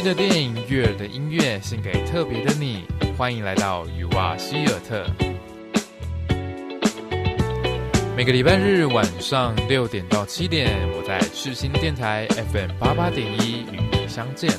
[0.00, 2.86] 悉的电影，悦耳的音乐，献给特别的你。
[3.18, 5.04] 欢迎来到雨瓦希尔特。
[8.16, 14.50] 每个礼拜日晚上六点到七点，我在赤星电台 FM 八八点一与你相见。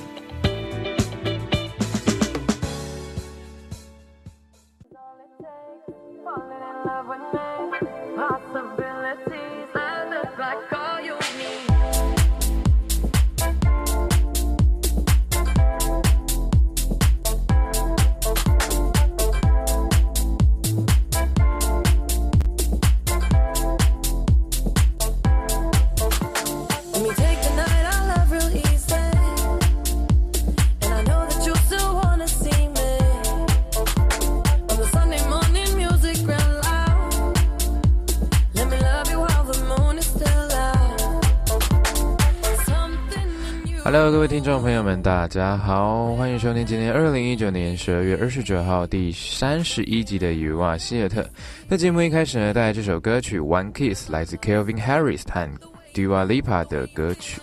[44.32, 51.30] 听众朋友们，大家好，欢迎收听今天二零一九年十二月二十九号第三十一集的雨瓦希尔特。
[51.68, 55.50] 在节目一开始呢，带来这首歌曲《One Kiss》，来自 Kelvin Harris 和
[55.94, 57.42] Dua Lipa 的歌曲。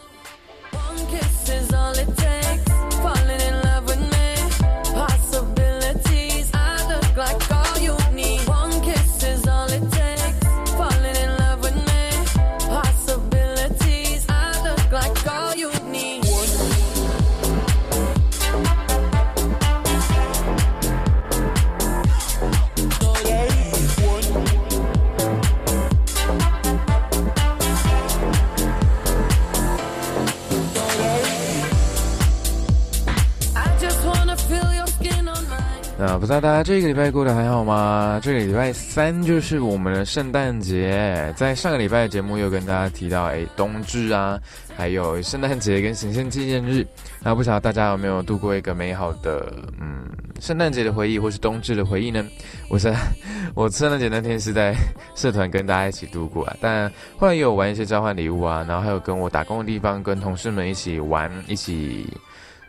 [36.28, 38.20] 大家这个礼拜过得还好吗？
[38.22, 44.38] 这个礼拜三就是我们的圣诞节，在上个礼拜的节目又跟大家提到，哎，冬至啊，
[44.76, 46.86] 还有圣诞节跟行宪纪念日。
[47.22, 50.06] 那不晓得大家有没有度过一个美好的，嗯，
[50.38, 52.22] 圣诞节的回忆，或是冬至的回忆呢？
[52.68, 52.94] 我是
[53.56, 54.74] 我圣诞节那天是在
[55.16, 62.06] 社团跟大家一起度过啊，但后来也有玩一些交换礼物啊，然后还有跟我打工的地方跟同事们一起玩，一起。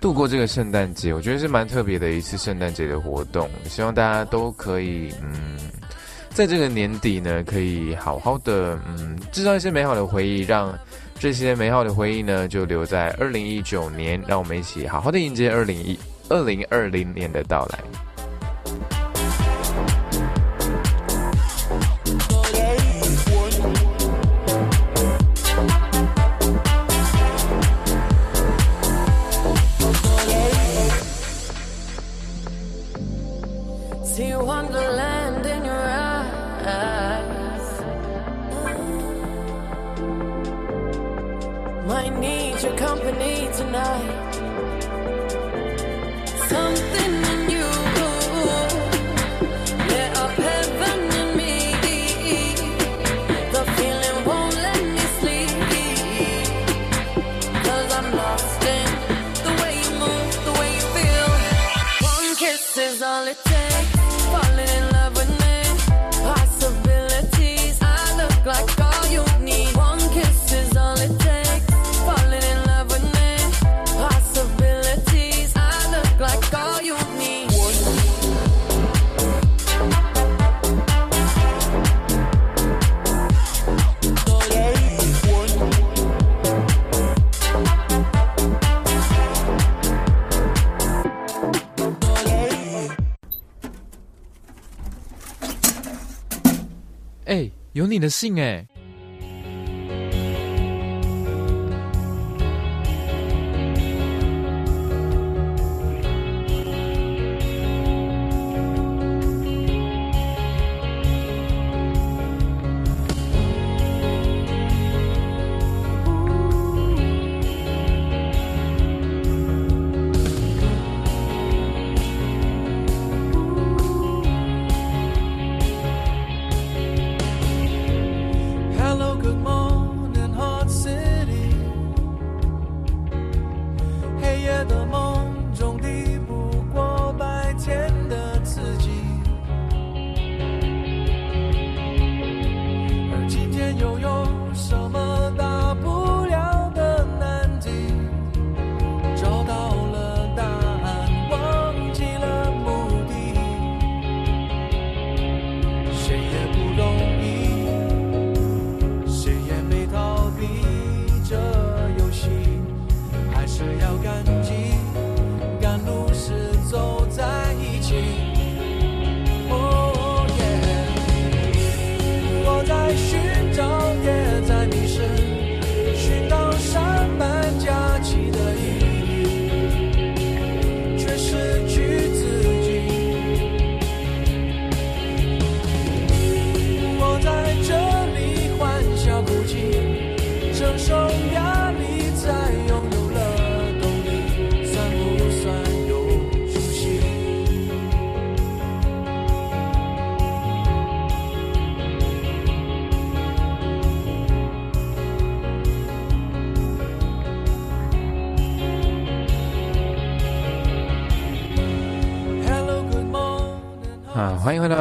[0.02, 3.50] 度过这个圣诞节，我觉得是蛮特别的一次圣诞节的活动。
[3.66, 5.58] 希望大家都可以，嗯，
[6.30, 10.78] 在这个年底呢，可以好好的，嗯，制造一些美好的回忆，让
[11.20, 16.00] 这些美好的回忆呢，就留在二零一九年，让我们一起好好的迎接二零一
[16.30, 18.09] 二零二零年的到来。
[98.00, 98.66] 你的信哎。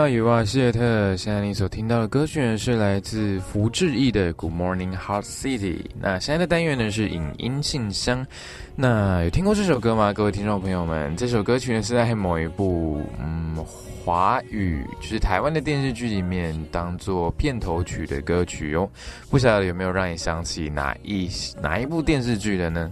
[0.08, 1.14] 欢迎回到雨蛙谢特。
[1.18, 5.58] 现在你所听到的歌曲呢，是来自福志毅的《Good Morning Hot City》。
[6.00, 8.26] 那现在的单元呢是影音信箱。
[8.74, 10.10] 那有听过这首歌吗？
[10.14, 13.54] 各位听众朋友们，这首歌曲呢是在某一部嗯
[14.02, 18.88] 华语，就是台湾的电视剧里面当做片头曲的歌曲哦。
[19.28, 21.28] 不晓得有没有让你想起哪一
[21.60, 22.90] 哪一部电视剧的呢？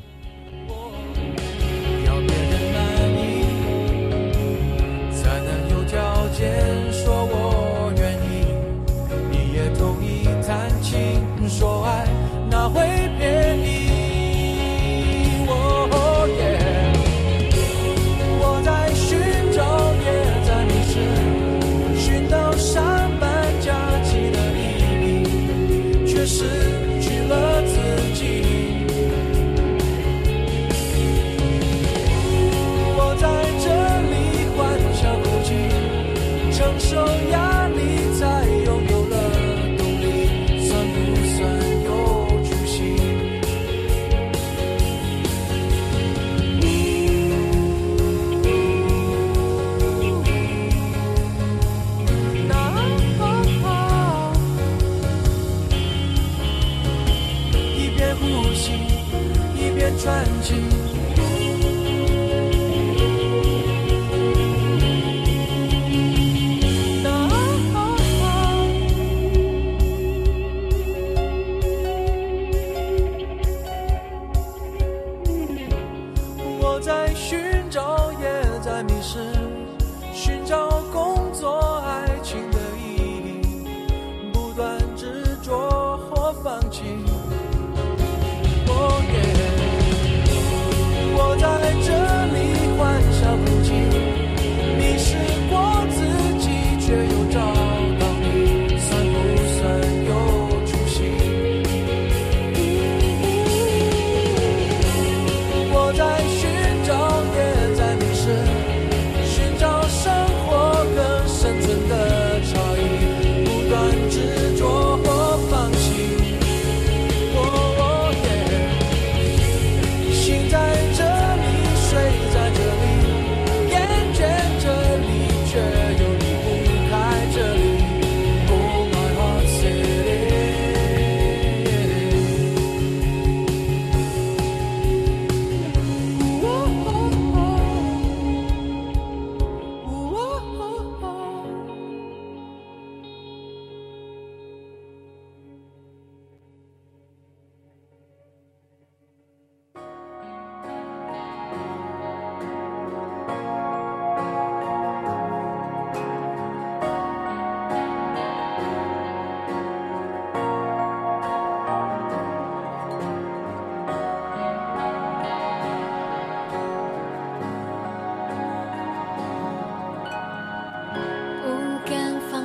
[59.95, 60.96] 传奇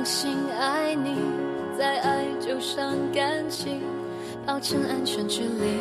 [0.02, 1.14] 相信爱你，
[1.78, 3.80] 再爱就伤感情，
[4.44, 5.78] 保持安全距离。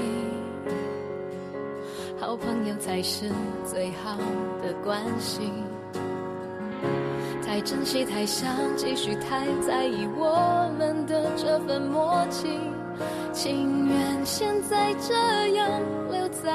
[2.19, 3.31] 好朋友才是
[3.65, 4.15] 最好
[4.61, 5.51] 的关系。
[7.43, 8.47] 太珍惜，太想
[8.77, 12.59] 继续，太在意我们的这份默契，
[13.33, 15.15] 情愿现在这
[15.55, 15.67] 样
[16.11, 16.51] 留在。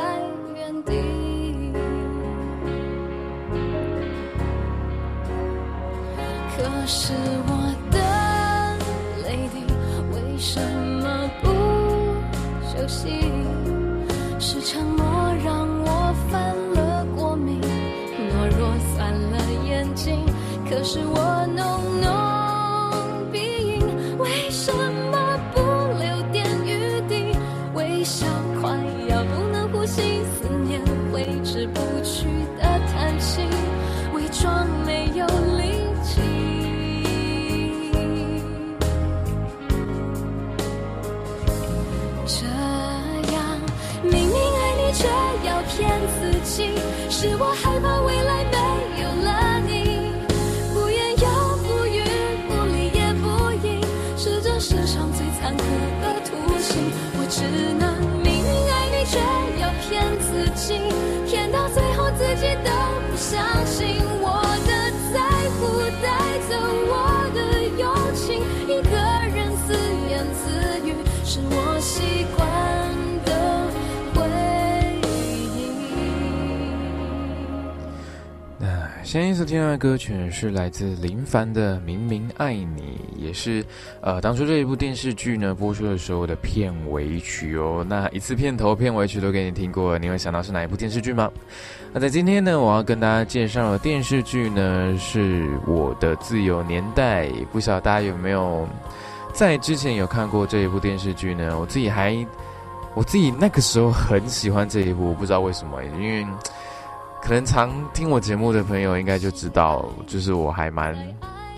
[6.88, 7.12] 是
[7.48, 7.98] 我的
[9.24, 9.64] 泪滴
[10.14, 10.60] 为什
[11.02, 11.50] 么不
[12.64, 13.20] 休息？
[14.38, 15.04] 是沉默
[15.44, 19.38] 让我犯了过敏，懦弱酸了
[19.68, 20.24] 眼睛。
[20.70, 20.82] 可。
[20.84, 21.45] 是我
[79.16, 83.64] 前一次听到的歌曲是来自林凡的《明明爱你》，也是
[84.02, 87.82] 呃当初这一部电视剧呢播出的时候的片尾曲哦。
[87.88, 91.32] 那一次片头、片尾曲都给你听过，你会想到是哪一部电视剧吗？
[91.94, 97.26] 那在今天呢，我要跟大家介绍的电视剧呢是我的自由年代。
[97.50, 98.68] 不晓得大家有没有
[99.32, 101.58] 在之前有看过这一部电视剧呢？
[101.58, 102.14] 我自己还
[102.92, 106.26] 我自己那个时候很喜欢这一部，不知道为什么，因为。
[107.26, 110.96] 可能常听我节目的朋友应该就知道，就是我还蛮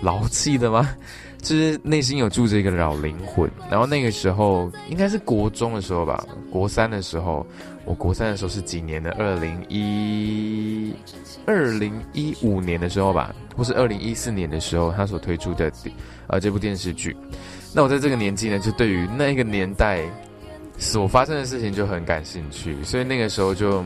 [0.01, 0.89] 老气的吗？
[1.43, 3.47] 就是内心有住着一个老灵魂。
[3.69, 7.45] 然后那个时候应该是国中的时候吧，国三的时候，
[7.85, 9.11] 我国三的时候是几年的？
[9.11, 10.91] 二零一
[11.45, 15.71] 二零一五年的时候吧，或是二零一四年的时候，他所推出的
[16.25, 17.15] 呃这部电视剧。
[17.75, 20.01] 那我在这个年纪呢，就对于那个年代
[20.79, 23.85] 所发生的事情就很感兴趣，所以那个时候就。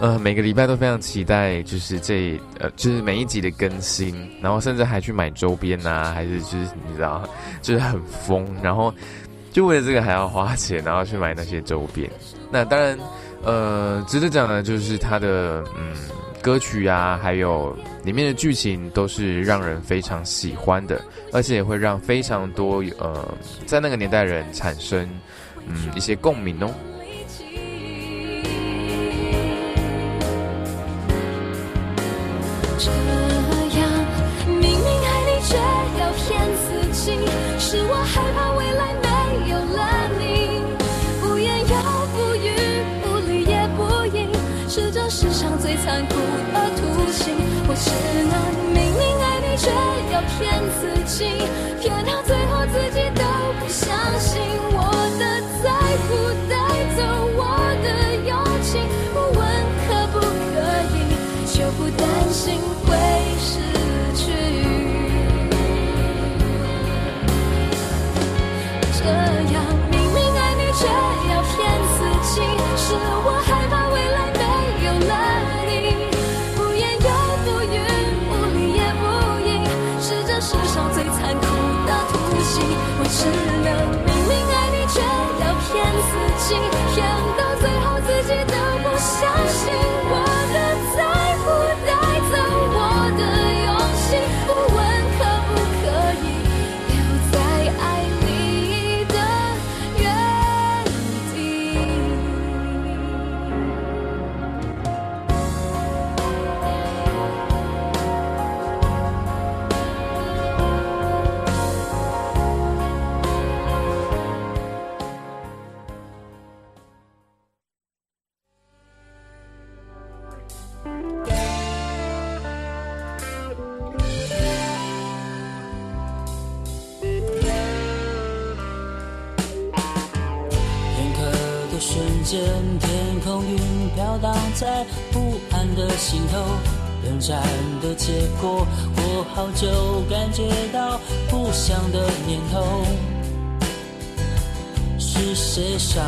[0.00, 7.28] 呃，每个礼拜都非常期待，就是这呃，就是每一集的更新，然后甚至还去买周边呐，还是就是你知道，
[7.60, 8.92] 就是很疯，然后
[9.52, 12.10] 就为了这个还要花钱，然后去买那些周边。
[12.50, 12.98] 那当然，
[13.44, 15.94] 呃，值得讲的就是它的嗯
[16.40, 20.98] 歌曲啊，还有里面的剧情都是让人非常喜欢的，
[21.30, 25.06] 而且也会让非常多呃在那个年代人产生
[25.66, 26.70] 嗯一些共鸣哦。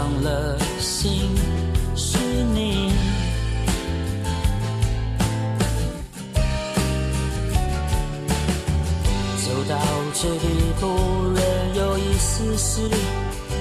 [0.02, 1.30] 伤了心？
[1.94, 2.18] 是
[2.52, 2.90] 你。
[9.44, 9.78] 走到
[10.12, 10.88] 这一步，
[11.37, 12.88] 仍有一丝丝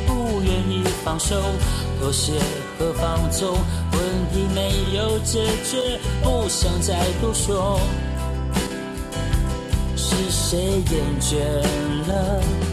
[0.07, 1.39] 不愿意放手。
[1.99, 2.33] 妥协
[2.79, 3.55] 和放纵，
[3.91, 4.01] 问
[4.33, 7.79] 题没有解决，不想再多说。
[9.95, 11.37] 是谁厌倦
[12.07, 12.70] 了？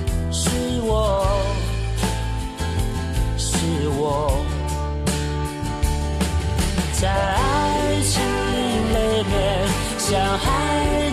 [10.10, 10.48] 像海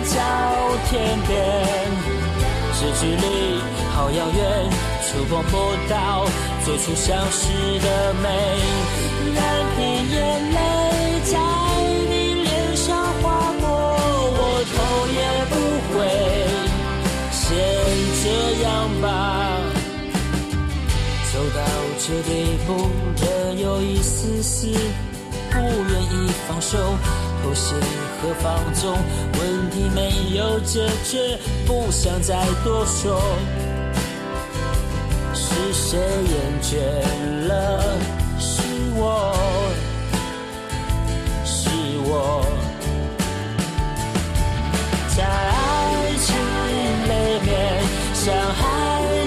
[0.06, 0.16] 角
[0.88, 1.36] 天边，
[2.80, 3.60] 这距离
[3.94, 4.70] 好遥远，
[5.02, 5.52] 触碰不
[5.86, 6.24] 到。
[6.64, 8.26] 最初相识的美，
[9.34, 9.36] 任
[9.76, 10.56] 凭眼泪
[11.24, 11.38] 在
[12.08, 12.12] 你
[12.42, 14.40] 脸上划过，我
[14.72, 14.74] 头
[15.12, 15.54] 也不
[15.92, 15.94] 回。
[17.32, 17.44] 先
[18.22, 18.24] 这
[18.62, 18.66] 样
[19.02, 19.06] 吧，
[21.34, 21.60] 走到
[21.98, 22.88] 这地步，
[23.20, 24.68] 仍有一丝丝
[25.50, 26.78] 不愿意放手，
[27.46, 27.76] 妥协
[28.20, 28.98] 和放纵，
[29.38, 33.22] 问题没有解决，不想再多说。
[35.32, 36.74] 是谁厌倦
[37.46, 37.84] 了？
[38.40, 38.62] 是
[38.96, 39.32] 我，
[41.44, 41.70] 是
[42.02, 42.44] 我，
[45.16, 46.34] 在爱情
[46.66, 46.70] 里
[47.46, 47.80] 面，
[48.12, 48.64] 像海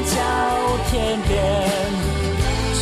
[0.04, 0.14] 角
[0.92, 1.38] 天边，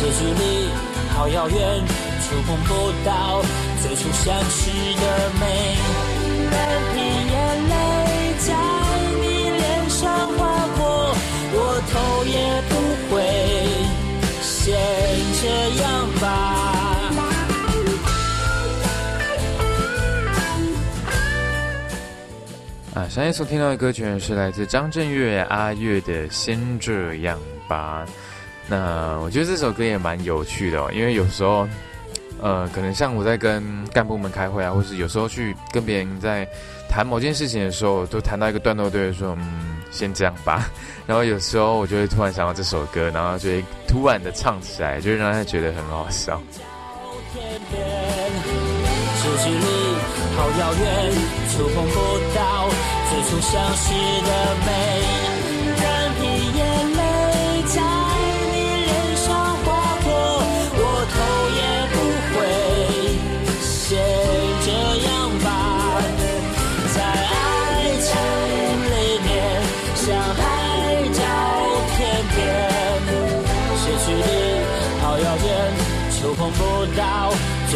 [0.18, 0.68] 距离
[1.14, 1.84] 好遥远，
[2.24, 3.40] 触碰不到
[3.82, 5.42] 最初相识的美。
[6.50, 6.54] 任
[6.94, 6.96] 凭
[7.30, 7.36] 眼
[7.68, 7.72] 泪
[8.38, 8.46] 在
[9.20, 10.38] 你脸上划
[10.76, 10.80] 过，
[11.52, 11.56] 我
[11.90, 12.36] 头也
[12.68, 12.70] 不
[13.08, 13.12] 回。
[14.42, 14.76] 先
[15.40, 15.42] 这
[15.82, 15.86] 样
[16.20, 16.24] 吧。
[22.94, 28.04] 啊，上一所听到的歌曲是来自张震岳阿岳的《先这样吧》。
[28.66, 31.68] 那我觉得这首歌也蛮有趣的，因为有时候，
[32.40, 36.46] 呃，可能像我在跟干部们开会啊，或是有时候去跟别人在
[36.88, 40.68] 谈某件事情的时候，都谈到一个段落，对说，嗯，先这样吧。
[41.06, 46.40] 然后有时候我就会突然想到这首歌，然后就会突然的唱起来，就会让他觉得很好笑。
[50.36, 51.12] 好遥远，
[51.50, 51.96] 触碰不
[52.34, 52.68] 到
[53.10, 53.92] 最初相识
[54.22, 54.30] 的
[54.64, 54.68] 美，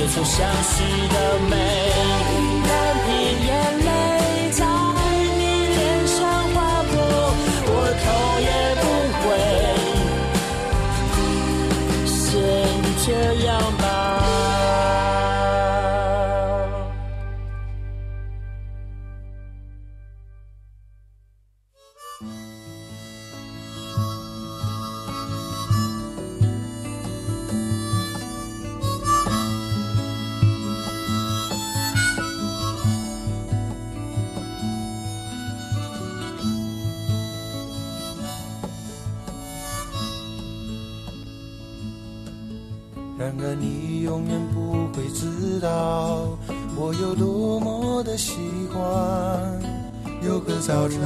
[0.02, 1.16] 最初相识的
[1.48, 1.54] 美，
[2.66, 2.70] 任
[3.06, 3.08] 凭
[3.46, 3.88] 眼泪
[4.50, 4.60] 在
[5.38, 6.18] 你脸上
[6.52, 6.56] 划
[6.90, 6.94] 过，
[7.68, 7.70] 我
[8.02, 8.04] 头
[8.42, 8.50] 也
[8.82, 8.84] 不
[9.22, 9.24] 回。
[12.04, 12.20] 先
[13.06, 13.06] 这
[13.46, 13.48] 样
[47.12, 48.38] 有多么的喜
[48.72, 48.80] 欢。
[50.22, 50.98] 有个早晨，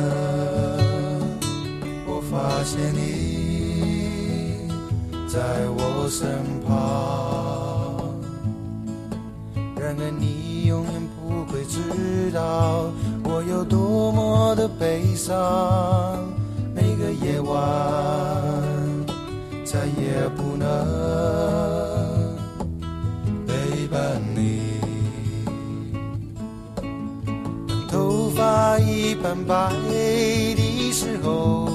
[2.06, 4.68] 我发现你
[5.26, 5.40] 在
[5.76, 6.28] 我身
[6.64, 6.76] 旁。
[9.74, 12.88] 然而你永远不会知道
[13.24, 15.34] 我有多么的悲伤。
[16.72, 17.56] 每个夜晚。
[19.64, 20.68] 再也不能
[29.26, 29.72] 斑白
[30.54, 31.68] 的时候，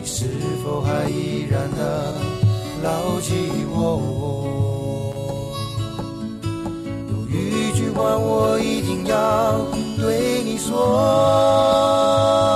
[0.00, 0.24] 你是
[0.64, 2.14] 否还依然的
[2.82, 3.34] 牢记
[3.68, 4.00] 我？
[7.30, 9.66] 有一句话我一定要
[9.98, 12.47] 对你说。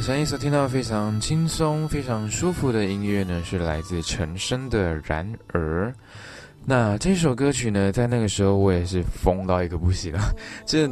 [0.00, 5.88] 啊，相信所听到非常轻松、非常舒服的音乐呢，是来自陈升的《然而》。
[6.64, 10.34] 那这首歌曲呢，在那个时候我也是疯到一个不行了，
[10.64, 10.90] 这。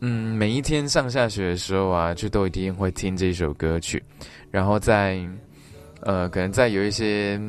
[0.00, 4.02] 嗯，每一天上下学的时候啊，就都一定会听这首歌曲，
[4.50, 5.18] 然后在，
[6.00, 7.40] 呃，可能在有一些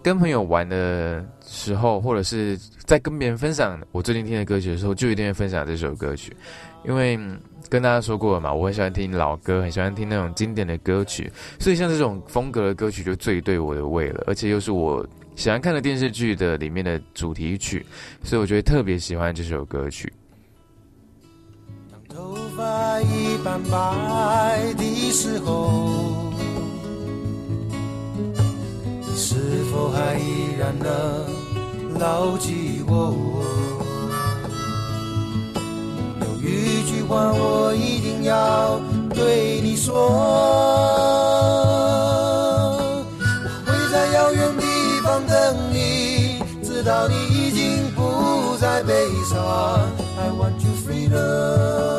[0.00, 6.36] 跟朋友玩的时候，或者是在跟别人分享我最近听的歌曲的时候，就一定会分享这首歌曲，
[6.84, 7.18] 因为
[7.68, 17.84] 跟大家说过了嘛，我很喜欢听老歌，很喜欢听那种经典的歌曲，所以像这种风格的歌曲就最对我的胃了，而且又是我喜欢看的电视剧的里面的主题曲，
[18.22, 20.12] 所以我觉得特别喜欢这首歌曲。
[22.08, 26.32] 头发已斑白的时候，
[29.00, 29.34] 你是
[29.70, 33.85] 否还依然能牢记我？
[36.40, 38.80] 一句话我一定要
[39.14, 39.94] 对你说，
[42.66, 42.78] 我
[43.66, 44.64] 会在遥远地
[45.02, 48.92] 方等你，直到你已经不再悲
[49.28, 49.38] 伤。
[50.18, 51.95] I want you freedom.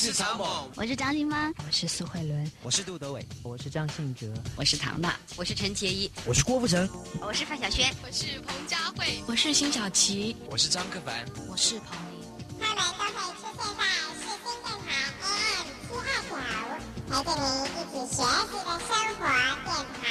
[0.00, 6.88] 是曹猛，我是张金芳，我是苏慧伦，我是杜德伟，我是张信哲，我是唐娜，我是陈洁仪，我是郭富城，
[7.20, 12.24] 我是范晓萱，我是彭佳慧，我是辛晓琪，我是张克凡，我是彭丽。
[12.58, 13.84] 他们都会出现在
[14.16, 14.88] 世新电台。
[15.12, 16.32] AM 七二九，
[17.10, 19.28] 陪着您一起学习的生活
[19.66, 19.68] 电
[20.00, 20.02] 台。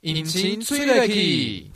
[0.00, 1.70] 引擎催泪器。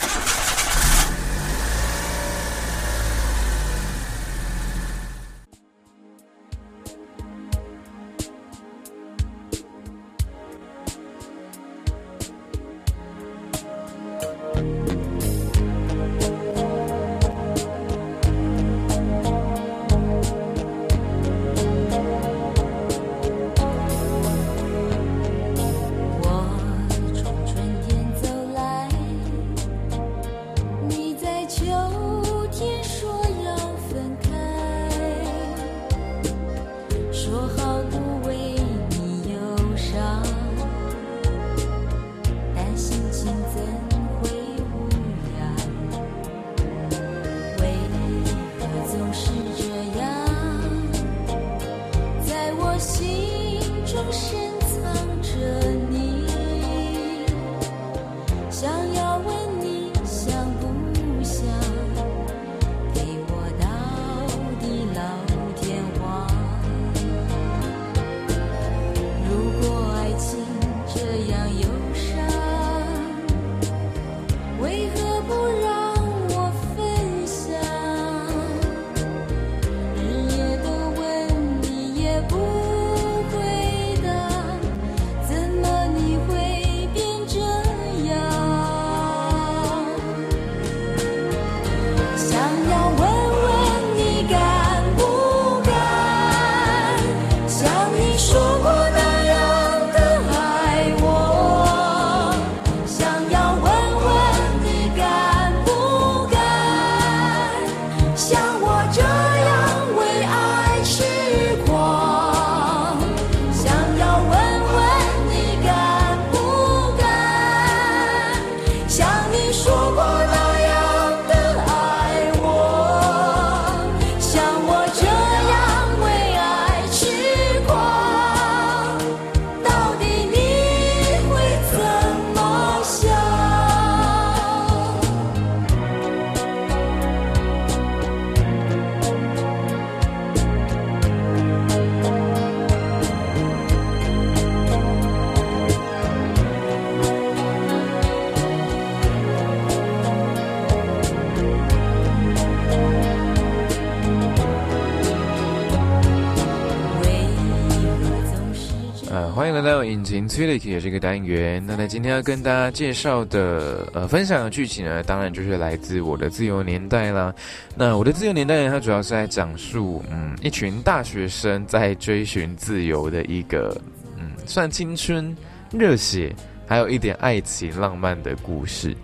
[160.01, 167.35] 引擎催泪体的这个单元，那在今天要跟大家介绍的呃分享的剧情呢，当然就是来自我的自由年代啦。
[167.77, 173.79] 那我的自由年代呢，它主要是在讲述嗯一群大学生在追寻自由的一个
[174.19, 175.37] 嗯算青春
[175.71, 176.35] 热血，
[176.67, 178.97] 还有一点爱情浪漫的故事。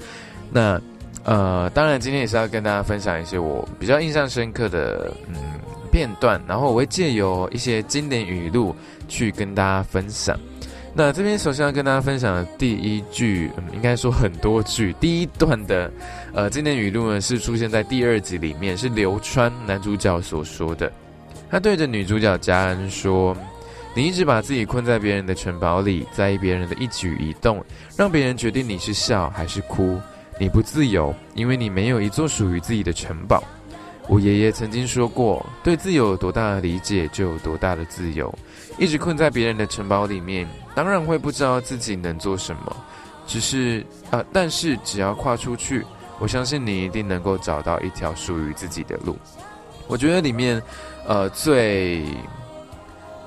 [0.50, 0.80] 那
[1.24, 5.36] 呃当然今天也是要跟大家分享一些我比较印象深刻的嗯
[5.92, 8.74] 片段，然后我会借由一些经典语录
[9.08, 10.34] 去跟大家分享。
[10.98, 14.94] 那这边首先要跟大家分享的第一句，嗯，应该说很多句。
[14.94, 15.92] 第一段的，
[16.32, 20.90] 呃，经典语录呢是出现在第二集里面，是流川男主角所说的。
[21.50, 23.36] 他对着女主角佳恩说
[23.94, 27.62] ：“你一直把自己困在别人的城堡里，在意别人的一举一动，
[27.94, 30.00] 让别人决定你是笑还是哭。
[30.40, 33.44] 你不自由，因为你没有一座属于自己的城堡。”
[34.08, 38.32] 我爷爷曾经说过：“对自由有多大的理解，就有多大的自由。”
[38.78, 40.46] 一直困在别人的城堡里面。
[40.74, 42.76] 当然会不知道自己能做什么，
[43.26, 45.82] 只是呃，但是只要跨出去，
[46.18, 49.16] 我相信你一定能够找到一条属于自己的路。
[49.88, 50.62] 我觉得里面，
[51.06, 52.04] 呃，最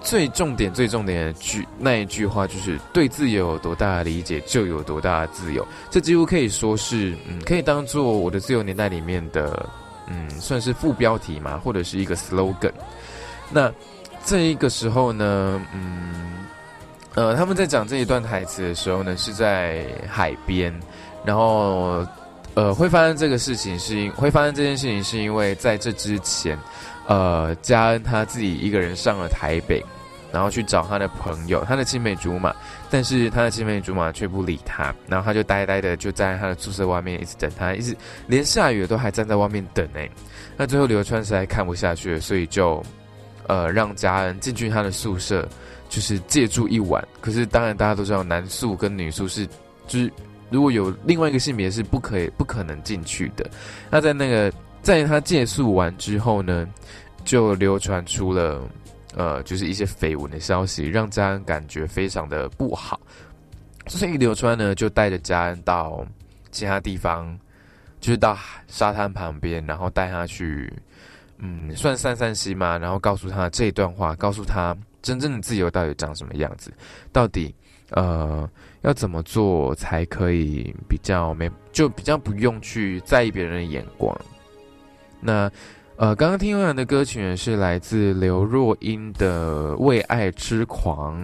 [0.01, 5.65] 最重点、最重点的句那一句话就是“对自由有多大的理解，就有多大的自由”。
[5.89, 9.67] 这几乎可以说是，嗯，可以当做我的自由年代里面的，
[10.07, 12.71] 嗯，算是副标题嘛，或者是一个 slogan。
[13.51, 13.73] 那
[14.25, 16.13] 这一个时候呢，嗯。
[17.15, 20.73] 呃，他们在讲这一段台词的时候呢，是在海边，
[21.25, 22.05] 然后，
[22.53, 26.57] 呃，会发生这个事情是因会发生这件事情是因为在这之前，
[27.07, 29.83] 呃，嘉恩他自己一个人上了台北，
[30.31, 32.55] 然后去找他的朋友，他的青梅竹马，
[32.91, 40.07] 但是他的青梅竹马却不理他，然后他就呆呆的就在他的宿舍外面一直等他，一直连下雨都还站在外面等哎。
[40.55, 42.81] 那最后流川实在看不下去了，所以就
[43.47, 45.47] 呃让家人进去他的宿舍，
[45.89, 47.05] 就是借住一晚。
[47.21, 49.47] 可是当然大家都知道，男宿跟女宿是
[49.87, 50.11] 就是
[50.49, 53.49] 如果有另外一个性别是不可以不可能进去的。
[53.89, 56.67] 那在那个在他借宿完之后呢，
[57.23, 58.61] 就流传出了。
[59.15, 62.97] 呃，就是一些绯闻的消息，让家人感觉非常的不好。
[63.87, 66.05] 所以流川呢，就带着家人到
[66.51, 67.37] 其他地方，
[67.99, 70.71] 就是到沙滩旁边，然后带他去，
[71.39, 72.77] 嗯，算散散心嘛。
[72.77, 76.71] 然后告诉他这一段话，告诉他真正的自由到底长什么样子，
[77.11, 77.53] 到底
[77.91, 78.49] 呃
[78.81, 84.15] 要怎么做才可以比较没，就比较不用去在意别人的眼光。
[85.19, 85.51] 那。
[86.01, 91.21] 呃，刚刚听完的歌曲是来自刘若英的《为爱痴狂》。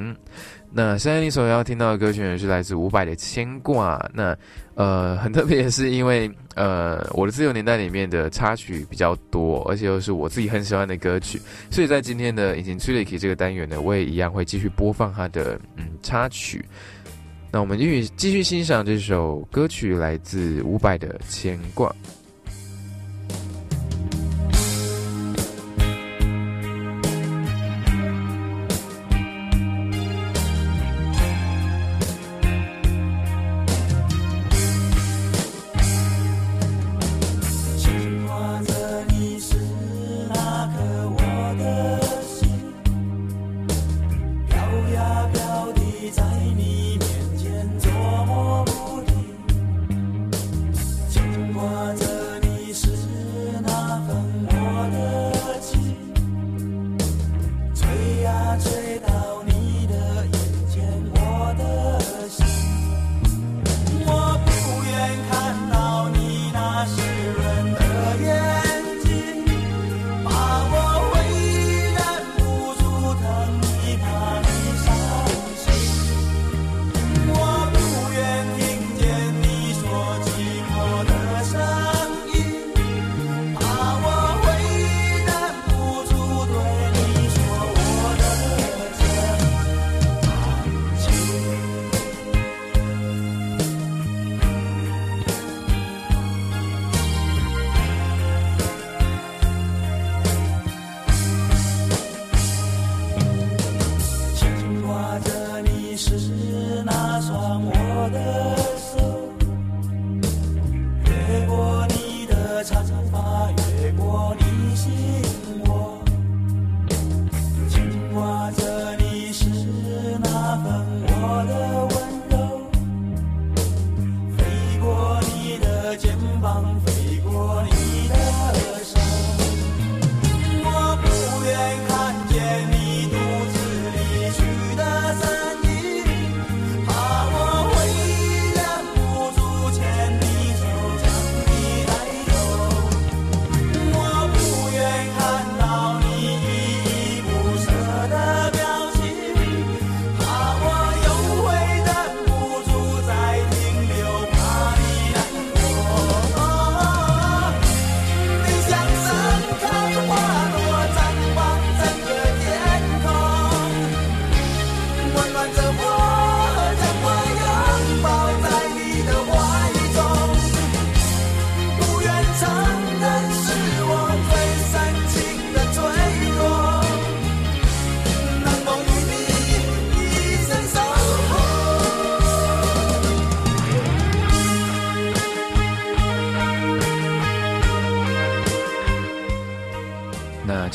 [0.77, 3.97] 那现在你所要听到的歌曲呢是来自伍佰的《牵挂》。
[4.13, 4.37] 那
[4.73, 11.39] 呃，很特别的是，因为呃，我的自由年代里面的插曲比较多，而且又是我自己很喜欢的歌曲，
[11.71, 16.65] 所以在今天的《已经吹了一这个单元呢，我也一样会继续播放它的嗯插曲。
[17.51, 21.87] 那我们继续继续欣赏这首歌曲，来自伍佰的《牵挂》。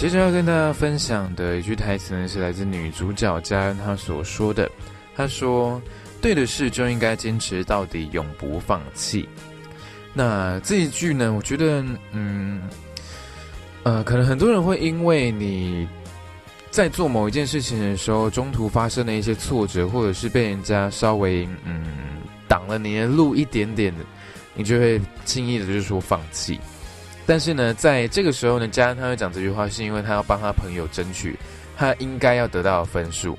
[0.01, 4.67] 接着要跟大家分享的一句台词呢，是来自女主角佳恩她所说的。
[5.15, 5.79] 她说
[6.23, 9.29] ：“对的事就应该坚持到底，永不放弃。”
[10.15, 12.63] 那这一句呢，我觉得，嗯，
[13.83, 15.87] 呃，可能很多人会因为你
[16.71, 21.85] 在做某一件事情的时候，中途发生了一些挫折，或者是被人家稍微嗯
[22.49, 23.95] 挡了你的路一点点，
[24.55, 26.59] 你就会轻易的就说放弃。
[27.31, 31.39] 但是呢，在这个时候呢，加恩他会讲这句话，是因为他要帮他朋友争取
[31.77, 33.39] 他应该要得到的分数。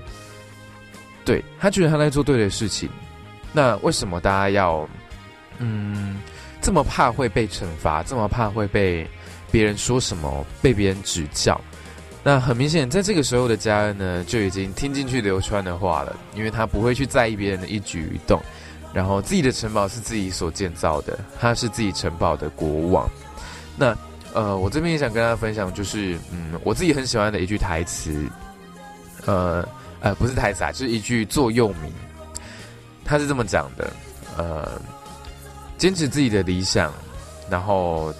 [1.25, 2.89] 对他觉得他在做对的事情，
[3.51, 4.87] 那为什么大家要
[5.57, 6.21] 嗯
[6.61, 9.05] 这么怕会被惩罚，这么怕会被
[9.51, 11.59] 别人说什么，被别人指教？
[12.23, 18.41] 那很明显，在这个时候的嘉恩呢，就已经听进去流川的话了，因为他不会去在意别人的一举一动，
[18.93, 23.09] 然后自己的城堡是自己所建造的，他是自己城堡的国王。
[23.77, 23.97] 那
[24.33, 28.27] 呃，我这边也想跟大家分享，就是嗯，我自己很喜欢的一句台词，
[29.25, 29.67] 呃
[29.99, 31.91] 呃，不是台词啊，就是一句座右铭，
[33.03, 33.91] 他是这么讲的，
[34.37, 34.81] 呃，
[35.77, 36.93] 坚持自己的理想，
[37.49, 38.13] 然后。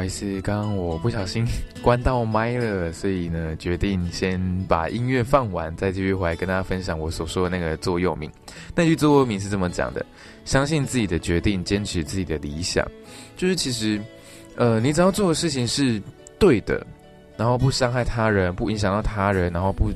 [0.00, 1.46] 好意思，刚刚我不小心
[1.84, 8.30] 关到麦了，所以呢，决定先把音乐放完，再继续回来跟大家分享我所说的那个座右铭。
[8.74, 10.02] 那句座右铭是这么讲的：
[10.46, 12.82] 相信自己的决定，坚持自己的理想。
[13.36, 14.00] 就是其实，
[14.56, 16.00] 呃，你只要做的事情是
[16.38, 16.86] 对的，
[17.36, 19.92] 然后不伤害他人，不影响到他人，然后不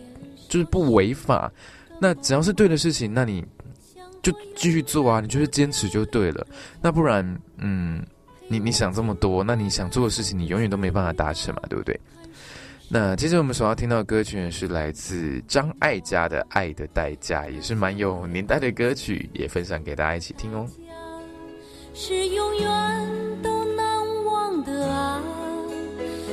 [0.50, 1.50] 就是不违法，
[1.98, 3.42] 那只要是对的事情，那你
[4.20, 6.46] 就继续做啊，你就是坚持就对了。
[6.82, 7.24] 那不然，
[7.56, 8.04] 嗯。
[8.48, 11.98] 你你想这么多，那你想做的事情，你永远都没办法达成嘛，对不对？
[12.87, 20.68] 那接着我们所要听到的歌曲呢，是来自张艾嘉的《爱的代价》，也是蛮有年代的歌曲，也分享给大家一起听哦。
[21.94, 25.22] 是永远都难忘的啊！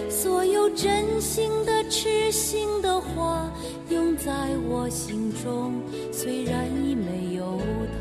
[0.10, 3.50] 所有真心的、痴心的话，
[3.90, 4.32] 永在
[4.68, 7.58] 我心中，虽然已没有
[7.94, 8.01] 他。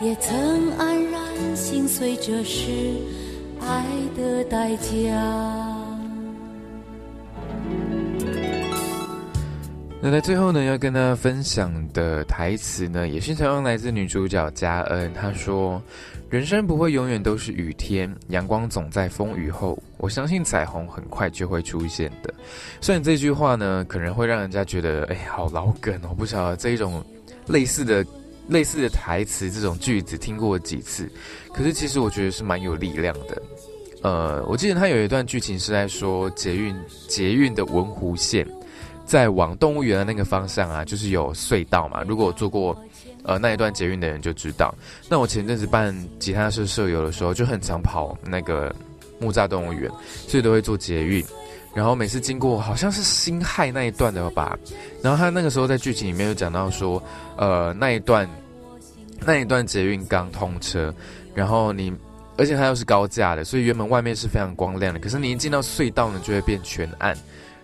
[0.00, 2.70] 也曾黯然心碎，这是
[3.60, 3.84] 爱
[4.16, 5.10] 的代价。
[10.00, 15.12] 那在最后呢，要跟大家分享的台词呢，也是同样来自女主角嘉恩。
[15.12, 15.82] 她说
[16.30, 19.76] ：“人生不会永远都是雨天，阳光总在风雨后。
[19.96, 22.32] 我相信彩虹很快就会出现的。”
[22.80, 27.04] 虽然这句话呢，可能会让人家觉得，哎，好老梗哦，不晓得这一种
[27.48, 28.06] 类似的。
[28.48, 31.10] 类似的台词，这种句子听过几次，
[31.52, 33.42] 可是其实我觉得是蛮有力量的。
[34.02, 36.74] 呃，我记得他有一段剧情是在说捷运
[37.08, 38.46] 捷运的文湖线，
[39.04, 42.02] 在往动物园的那个方向啊，就是有隧道嘛。
[42.08, 42.76] 如果我坐过
[43.24, 44.74] 呃那一段捷运的人就知道。
[45.08, 48.74] 那我前阵子办吉他社社友的时候，就很常跑那个
[49.18, 49.90] 木栅动物园，
[50.28, 51.24] 所以都会坐捷运。
[51.78, 54.58] 然后每次经过好像是辛亥那一段的吧，
[55.00, 57.00] 然后他那个时候在剧情里面有讲到说，
[57.36, 58.28] 呃，那一段
[59.24, 60.92] 那一段捷运刚通车，
[61.36, 61.94] 然后你，
[62.36, 67.16] 而且它又是高架的，所以原本外面是非常光亮的，可是你一进到隧道呢，就会变全暗，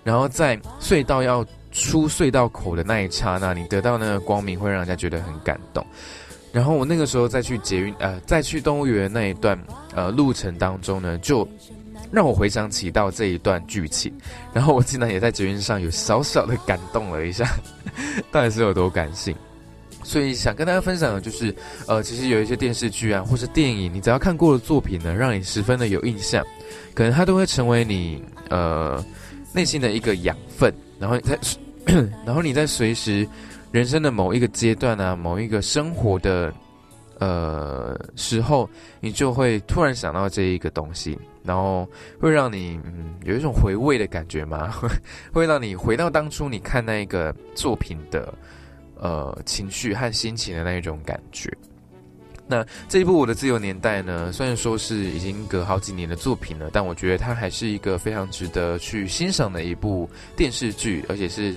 [0.04, 5.84] 然后在隧道要出隧道口的那一刹那，你得到那个光明会让人家觉得很感动。
[6.52, 9.58] 然后我那个时候再去捷运，呃，再去动物园那一段，
[9.92, 11.48] 呃，路程当中呢，就。
[12.14, 14.12] 让我回想起到这一段剧情，
[14.54, 17.44] 然后我竟然也在捷运上有小小的感动了一下，
[18.30, 19.34] 到底是有多感性？
[20.04, 21.54] 所以想跟大家分享的就是，
[21.88, 26.44] 呃，其实有一些电视剧啊，或是电影，你只要看过的作品呢，让你十分的有印象，
[26.94, 29.02] 可能它都会成为你呃
[29.54, 31.38] 内心的一个养分，然后在，
[32.26, 33.26] 然后你在随时
[33.72, 36.52] 人生的某一个阶段啊，某一个生活的
[37.18, 38.68] 呃时候，
[39.00, 41.18] 你就会突然想到这一个东西。
[41.46, 41.86] 然后
[42.18, 44.74] 会让你嗯有一种回味的感觉吗？
[45.30, 48.32] 会让你回到当初你看那一个作品的
[48.98, 51.52] 呃情绪和心情的那一种感觉。
[52.46, 61.54] 那这一部《我的自由年代》呢，虽然说是已经隔好几年的作品了，但我觉得它还是一个非常值得去欣赏的一部电视剧，而且是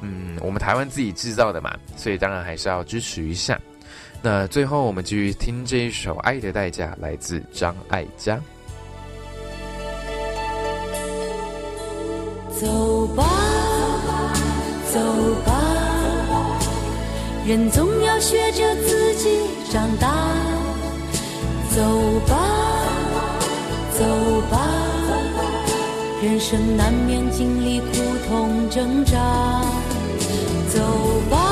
[0.00, 3.56] 嗯，我们台湾自己制造的嘛，所以当然还是要支持一下。
[4.24, 8.38] 那最后我们继续听这一首《爱的代价》，来自张艾嘉。
[12.60, 13.24] 走吧，
[14.92, 15.00] 走
[15.44, 15.52] 吧，
[17.44, 19.40] 人总要学着自己
[19.72, 20.14] 长大。
[21.74, 21.82] 走
[22.28, 22.38] 吧，
[23.98, 24.04] 走
[24.48, 24.68] 吧，
[26.22, 27.86] 人生难免经历苦
[28.28, 29.64] 痛挣扎。
[30.72, 30.80] 走
[31.28, 31.51] 吧，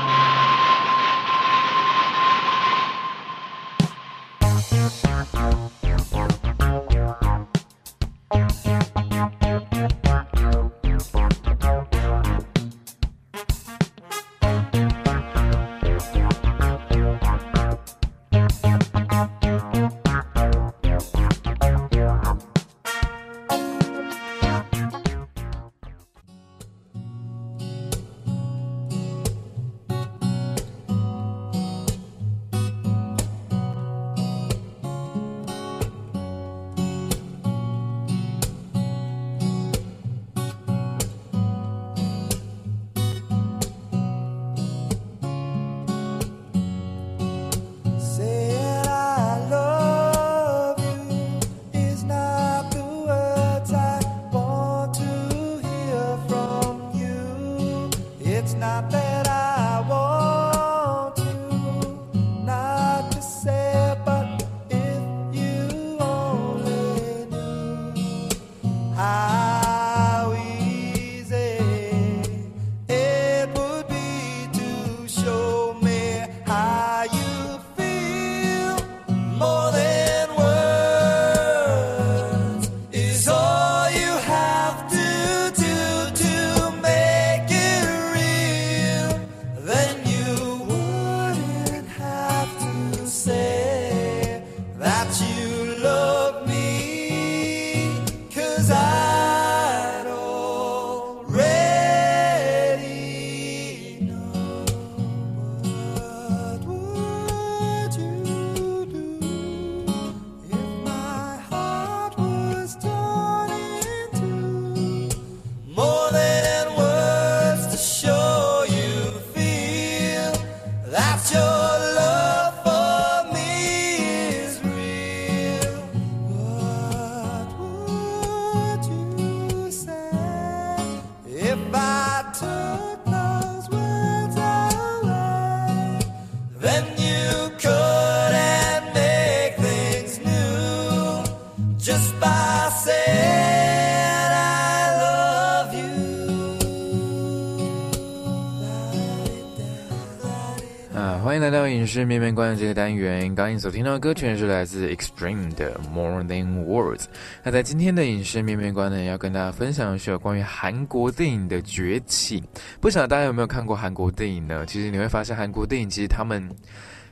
[151.31, 153.21] 欢迎来到影视面面观的这个单元。
[153.27, 157.05] 刚刚你所听到的歌曲是来自 Extreme 的 More Than Words。
[157.41, 162.43] 那在今天的影视面面观呢，要跟大家分享的是有关于韩国电影的崛起。
[162.81, 164.65] 不晓得大家有没有看过韩国电影呢？
[164.65, 166.45] 其实你会发现，韩国电影其实他们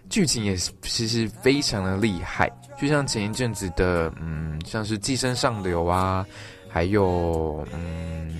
[0.09, 2.51] 剧情也是其实非常的厉害。
[2.77, 6.25] 就像前一阵子的，嗯，像是《寄生上流》啊，
[6.67, 8.35] 还有嗯。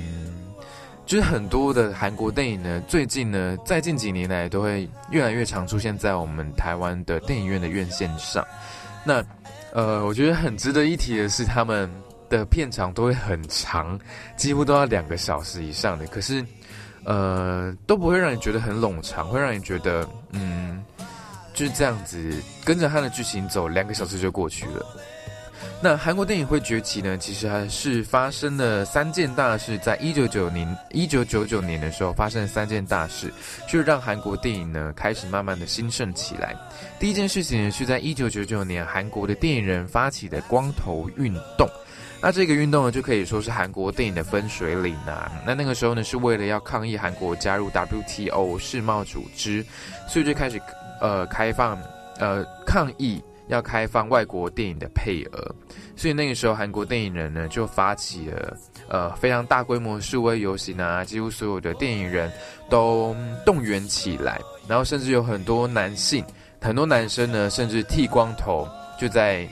[1.10, 8.46] 就是很多的韩国电影呢，最近呢，在近几年来都会越来越常出现在我们台湾的电影院的院线上。
[9.04, 9.26] 那
[9.74, 11.90] 呃，我觉得很值得一提的是，他们
[12.30, 14.00] 的片长都会很长，
[14.38, 16.06] 几乎都要两个小时以上的。
[16.06, 16.46] 可是
[17.06, 20.84] 呃，都不会让你觉得很冗长，会让你觉得嗯，
[21.56, 24.86] 就是这样子跟着他的剧情走，两个小时就过去了。
[25.82, 27.18] 那韩国电影会崛起呢？
[27.18, 33.32] 其实还是发生了三件大事，在一九九零一九九九年的时候发生了三件大事，
[33.66, 36.54] 就让韩国电影呢开始慢慢的兴盛起来。
[37.00, 41.66] 第一件事情呢是在一九九九年，韩国的电影人发起的光头运动。
[42.22, 45.32] 那这个运动呢，就可以说是韩国电影的分水岭啊。
[45.48, 49.66] 那那个时候呢，是为了要抗议韩国加入 WTO 世贸组织，
[50.10, 50.62] 所以就开始
[51.00, 51.82] 呃开放
[52.20, 53.24] 呃抗议。
[53.50, 55.56] 要开放外国电影的配额，
[55.96, 62.32] 所以那个时候韩国电影人呢就发起了呃非常大规模示威游行啊，几乎所有的电影人
[62.70, 66.24] 都动员起来，然后甚至有很多男性、
[66.62, 68.68] 很多男生呢，甚至剃光头，
[69.00, 69.48] 就在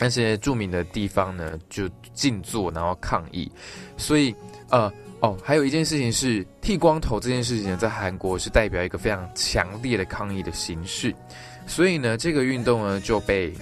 [0.00, 3.50] 那些著名的地方呢就静坐，然后抗议。
[3.96, 4.34] 所以
[4.68, 11.14] 呃哦，还有一件事情是剃光头这件事情，在韩国是代表一个非常强烈的抗议的形式，
[11.66, 13.52] 所以呢，这个运动呢就被。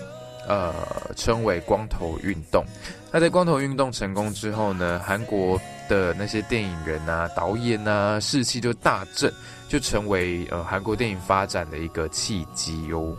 [0.49, 0.73] 呃，
[1.17, 2.65] 称为光头运动。
[3.11, 9.29] 那在光头运动成功之后呢，韩国的那些电影人啊、导演啊，士气就大振，
[9.69, 13.17] 就成为呃韩国电影发展的一个契机哦。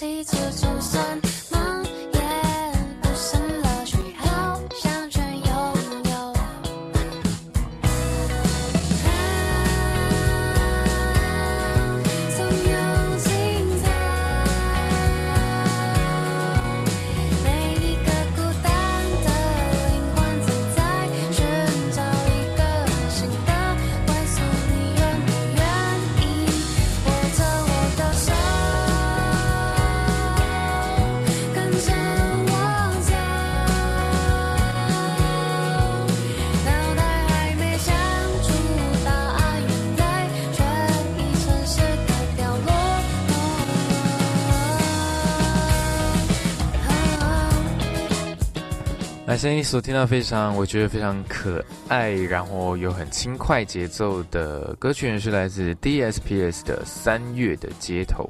[0.00, 0.63] 关系
[49.44, 58.24] 那声音所听到非常，我觉得非常可爱，然后有很轻快节奏的歌曲，是来自 DSPS 的《三月的街头》。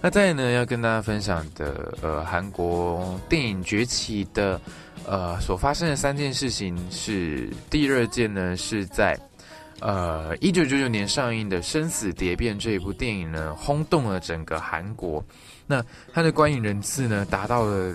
[0.00, 4.60] 那再呢，要跟大家分享的，呃，韩国电影崛起的，
[5.04, 9.18] 呃，所发生的三件事情是，第二件呢是在。
[9.80, 15.24] 呃，一九九九年上映的《生死蝶变》这一部电影呢，轰动了整个韩国。
[15.66, 17.94] 那它的观影人次呢，达到了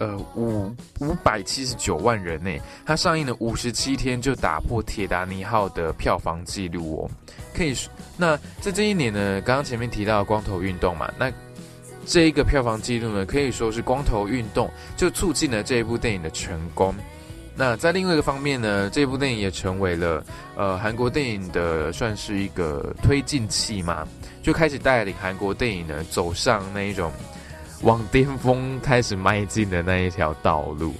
[0.00, 2.50] 呃五五百七十九万人呢。
[2.84, 7.10] 它上映了五十七天就打破《铁达尼号》的票房纪录哦。
[7.54, 11.30] 可以说，那在这一年呢，刚刚前面提到光头运动嘛，那
[12.06, 16.92] 这一个票房纪录呢，可以说是光头运动就促进了这一部电影的成功。
[17.54, 20.24] 那在另外一个方面呢，这部电影也成为了
[20.56, 24.08] 呃韩国电影的算是一个推进器嘛，
[24.42, 27.12] 就开始带领韩国电影呢走上那一种
[27.82, 30.94] 往巅峰开始迈进的那一条道路。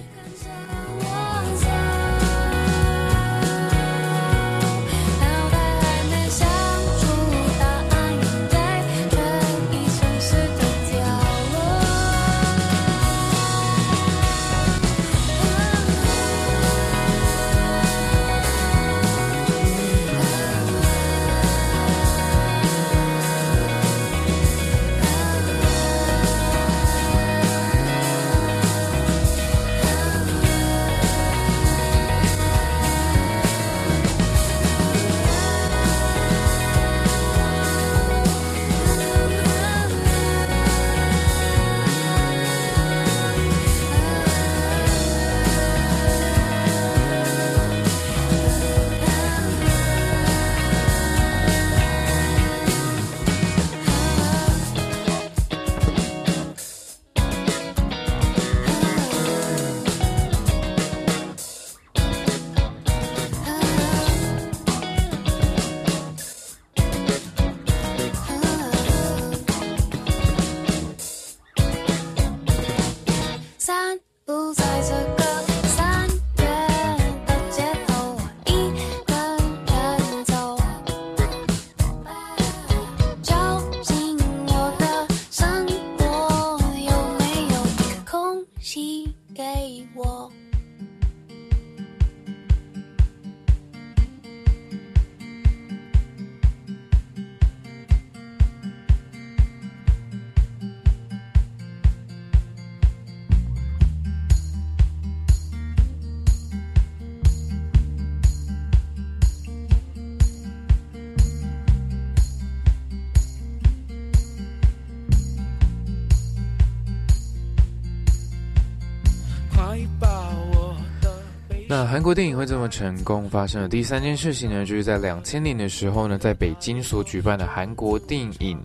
[121.71, 128.59] 那韩国电影会这么成功，发生的第三件事情呢，就是在两千年的时候呢，在北京所举办的韩国电影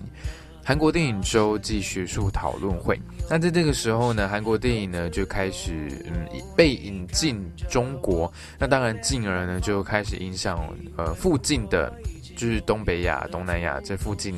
[0.64, 3.00] 韩国电影周暨学术讨论会。
[3.30, 6.26] 那在这个时候呢，韩国电影呢就开始嗯
[6.56, 8.28] 被引进中国，
[8.58, 10.58] 那当然进而呢就开始影响
[10.96, 11.92] 呃附近的，
[12.36, 14.34] 就是东北亚、东南亚这附近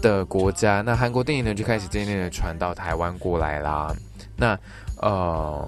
[0.00, 0.80] 的国家。
[0.80, 3.94] 那韩国电影呢就开始渐渐的传到台湾过来啦。
[4.36, 4.58] 那
[5.00, 5.64] 呃，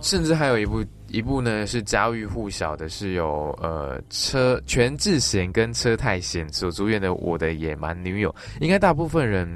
[0.00, 0.80] 甚至还有一部。
[1.14, 9.48] 一部呢是家喻户晓的，是由呃车全智贤跟车太贤所主演的《我的野蛮女友》，应该大部分人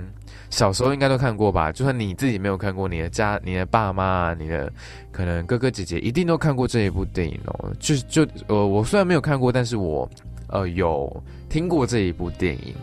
[0.50, 1.72] 小时候应该都看过吧？
[1.72, 4.72] 就算你自己没有看过，你的家、你的爸妈、你的
[5.10, 7.72] 可能哥哥姐姐一定都看过这一部电影哦。
[7.80, 10.08] 就就呃，我虽然没有看过，但是我
[10.48, 12.74] 呃有听过这一部电影。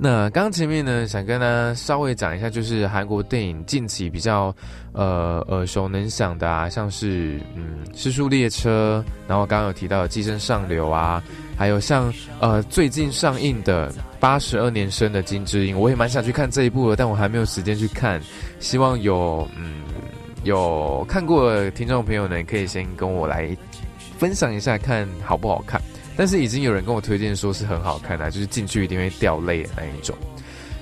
[0.00, 4.54] 那刚前面呢，想跟大家稍微讲一下，就是韩国电影近期比较
[4.92, 11.20] 呃耳熟能详的啊，像是嗯《失速列车》，然后刚刚有提到的《寄生上流》啊，
[11.56, 13.90] 还有像呃最近上映的
[14.20, 18.22] 《八十二年生的金智英》，我也蛮想去看这一部的，但我还没有时间去看，
[18.60, 19.82] 希望有嗯
[20.44, 23.48] 有看过的听众朋友呢，可以先跟我来
[24.16, 25.82] 分享一下，看好不好看。
[26.18, 30.18] 但是已经有人跟我推荐说是很好看的，就是进去一定会掉泪的那一种。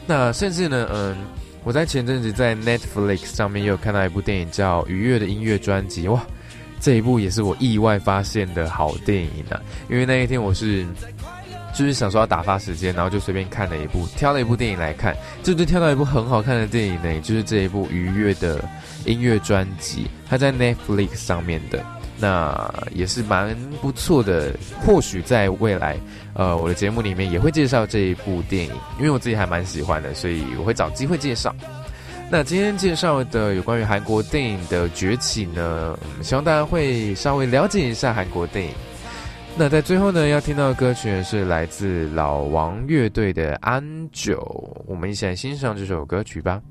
[0.06, 1.14] 那甚至呢，嗯，
[1.62, 6.24] 我在前阵子在 Netflix 上面也有看到一部电影叫《愉悦的音乐专辑》，哇，
[6.80, 9.60] 这一部也是我意外发现的好电影啊！
[9.90, 10.86] 因为那一天我是
[11.74, 18.64] 就是想说要打发时间，然后就随便看了一部，挑了一部电影来看，就就挑到一部很好看的电影呢，就是这一部《愉悦的
[19.06, 21.82] 音乐专辑》，它在 Netflix 上面的。
[22.18, 24.50] 那也是蛮不错的，
[24.80, 25.98] 或许在未来，
[26.32, 31.54] 呃，我的节目里面也会介绍这一部电影，因为我自己还蛮喜欢的，所以我会找机会介绍。
[32.30, 38.72] 那今天介绍的有关于韩国电影的崛起呢，希望大家会稍微了解一下韩国电影。
[39.54, 44.38] 那在最后呢，要听到的歌曲是来自老王乐队的《安久》，
[44.86, 46.62] 我们一起来欣赏这首歌曲吧。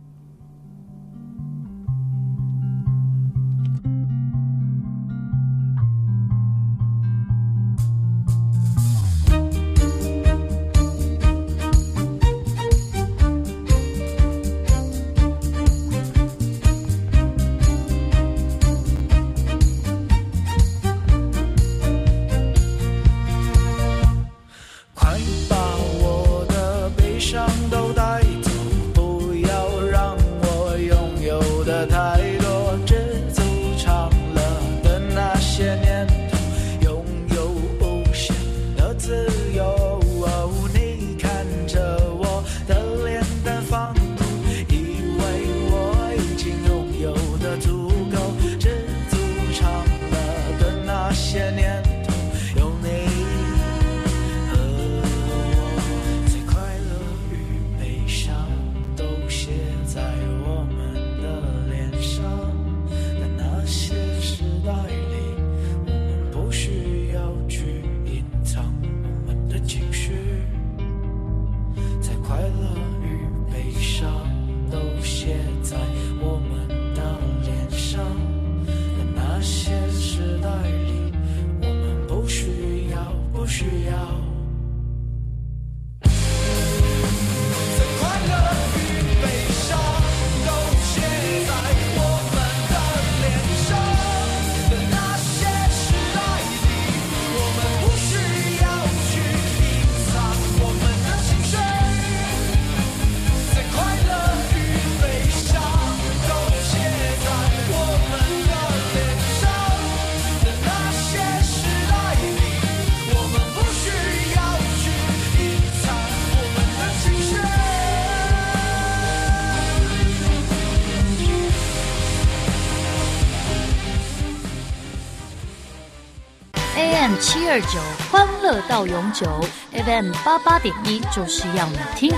[127.55, 127.79] 二九
[128.11, 129.25] 欢乐到永久
[129.71, 132.13] ，FM 八八点一就是要你听。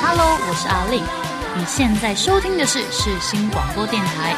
[0.00, 1.02] Hello，我是阿令，
[1.58, 4.34] 你现在收听的是世新广播电台。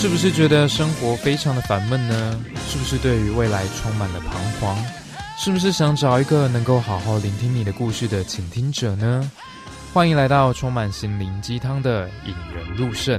[0.00, 2.40] 是不是觉得生活非常的烦闷呢？
[2.68, 4.76] 是不是对于未来充满了彷徨？
[5.36, 9.30] 是不是想找一个能够好好聆听你的故事的倾听者呢？
[9.92, 13.18] 欢迎来到充满心灵鸡汤的引人入胜。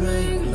[0.00, 0.49] make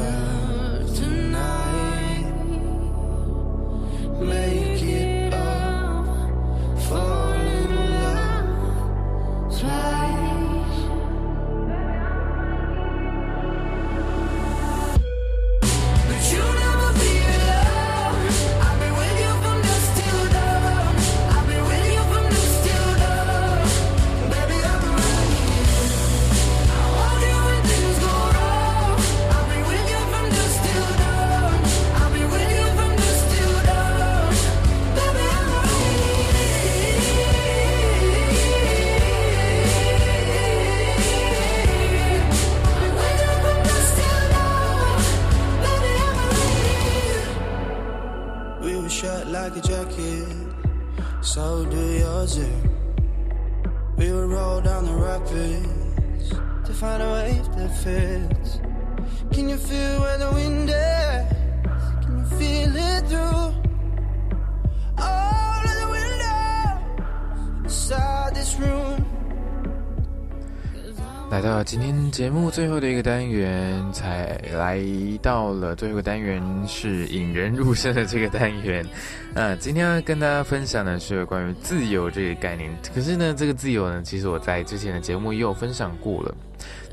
[72.16, 74.82] 节目最后的一个单元，才来
[75.22, 78.86] 到了最后一个单元是引人入胜的这个单元。
[79.34, 82.74] 啊，今天要跟大家分享的是关于自由这个概念。
[82.96, 86.34] 可是呢，这个自由呢，其实我在之前的节目也有分享过了。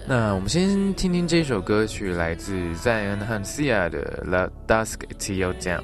[0.09, 5.79] 那我们先听听这首歌曲，来自赞恩和 Sia 的《The Dusk Till Down》。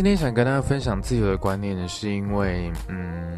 [0.00, 3.36] 今天想跟大家分享自由的观念呢，是因为，嗯，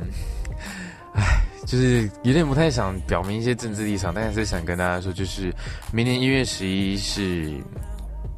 [1.13, 5.53] 唉，就是有点不太想表明一些政治立场，但是想跟大家说，就是
[5.93, 7.53] 明年一月十一是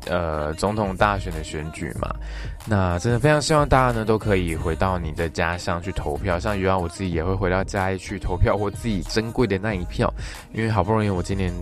[0.07, 2.17] 呃总统大选的选举嘛，
[2.65, 10.11] 那真的非常希望大家呢都可以回到你的家乡去投票，像余安我自己也会回到家里去投票，我自己珍贵的那一票，
[10.55, 11.53] 因为好不容易我今年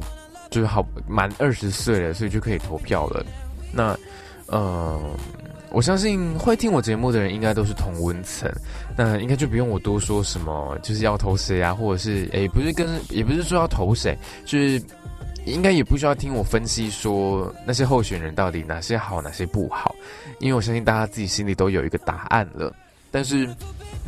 [0.48, 3.26] 就是好满二十岁了，所以就可以投票了。
[3.72, 3.98] 那，
[4.46, 5.00] 呃。
[5.72, 8.50] 我相信会听我节目的人应该都是同温层，
[8.96, 14.82] 那应该就不用我多说什么，就是要投谁啊，或者是诶，不是跟，也不是说要投谁，就是
[15.46, 19.94] 应该也不需要听我分析说那些候选人到底哪些好，哪些不好，
[20.40, 22.72] 因为我相信大家自己心里都有一个答案了。
[23.12, 23.48] 但是，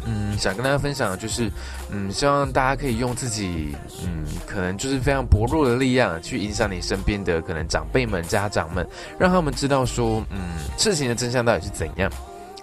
[0.07, 1.49] 嗯，想跟大家分享的就是，
[1.91, 8.85] 嗯，希望大家可以用自己，嗯，可能就是非常薄弱的力量去影响你身边的可能长辈们、家长们，
[9.19, 12.11] 让他们知道说，嗯，事情的真相到底是怎样。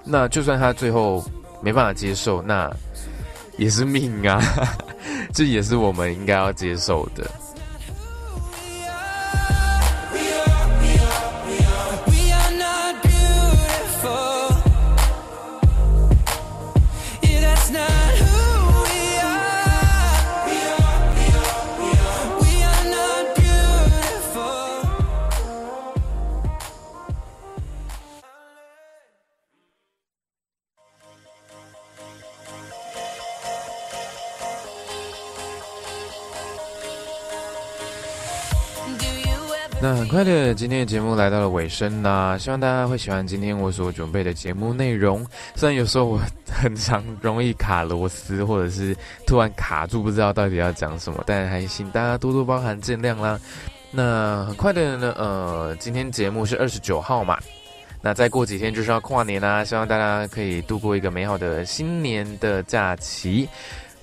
[0.03, 1.23] 那就算他最后
[1.61, 2.69] 没办法接受，那
[3.57, 4.41] 也是命啊，
[5.31, 7.29] 这也是我们应该要接受的。
[39.83, 45.25] 那很快的，今天的节目来到了尾声啦，希望大家会喜欢今天我所准备的节目内容。
[45.55, 53.39] 虽然有时候我很常容易卡螺丝，或者是突然卡住，不知道到底要讲什么，但还请大家多多包涵见谅啦。
[53.89, 57.39] 那很快的呢，呃，今天节目是二十九号嘛，
[58.03, 63.49] 那再过几天就是要跨年啦，希望大家可以度过一个美好的新年的假期。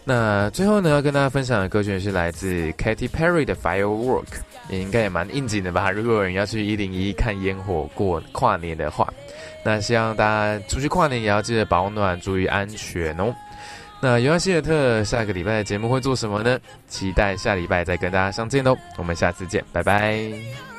[0.09, 4.24] 那最后呢，要跟大家分享的歌曲是来自 Katy Perry 的 Firework。
[4.70, 5.90] 也应该也蛮应景的吧。
[5.90, 9.11] 如果有人要去一零一看烟火过跨年的话，
[9.64, 13.34] 那希望大家出去跨年也要记得保暖，注意安全哦。
[14.00, 16.59] 那尤安希尔特下个礼拜的节目会做什么呢？
[16.86, 18.76] 期待下礼拜再跟大家相见哦。
[18.96, 20.77] 我们下次见，拜拜。